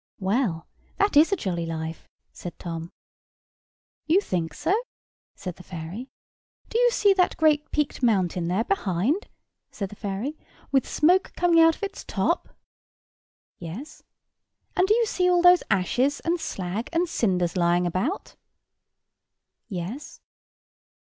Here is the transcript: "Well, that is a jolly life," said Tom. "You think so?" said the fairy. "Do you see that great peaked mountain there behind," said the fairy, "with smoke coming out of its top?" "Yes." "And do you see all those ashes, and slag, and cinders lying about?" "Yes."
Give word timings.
"Well, 0.19 0.65
that 0.97 1.15
is 1.15 1.31
a 1.31 1.35
jolly 1.35 1.67
life," 1.67 2.09
said 2.33 2.57
Tom. 2.57 2.89
"You 4.07 4.19
think 4.19 4.55
so?" 4.55 4.73
said 5.35 5.57
the 5.57 5.63
fairy. 5.63 6.09
"Do 6.69 6.79
you 6.79 6.89
see 6.89 7.13
that 7.13 7.37
great 7.37 7.69
peaked 7.71 8.01
mountain 8.01 8.47
there 8.47 8.63
behind," 8.63 9.27
said 9.69 9.89
the 9.89 9.95
fairy, 9.95 10.39
"with 10.71 10.89
smoke 10.89 11.33
coming 11.35 11.59
out 11.59 11.75
of 11.75 11.83
its 11.83 12.03
top?" 12.03 12.49
"Yes." 13.59 14.01
"And 14.75 14.87
do 14.87 14.95
you 14.95 15.05
see 15.05 15.29
all 15.29 15.43
those 15.43 15.61
ashes, 15.69 16.19
and 16.21 16.39
slag, 16.39 16.89
and 16.91 17.07
cinders 17.07 17.55
lying 17.55 17.85
about?" 17.85 18.35
"Yes." 19.69 20.19